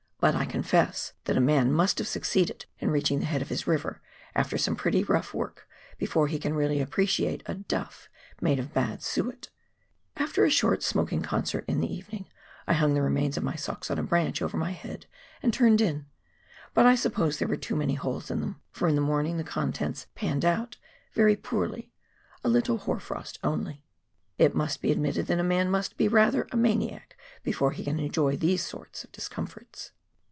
[0.23, 3.65] But I confess that a man must have succeeded in reaching the head of his
[3.65, 4.03] river,
[4.35, 8.07] after some pretty rough work, before he can really appreciate a" duff"
[8.49, 9.49] made of bad suet!
[10.15, 12.27] After a short smoking concert in the evening,
[12.67, 15.07] I hung the remains of my socks on a branch over my head
[15.41, 16.05] and turned in,
[16.75, 19.43] but I suppose there were too many holes in them, for in the morning the
[19.43, 20.77] contents "panned out"
[21.13, 21.91] very poorly—
[22.43, 23.87] a little hoar frost only.
[24.37, 27.97] It must be admitted that a man must be rather a maniac, before he can
[27.99, 29.93] enjoy these sort of discomforts.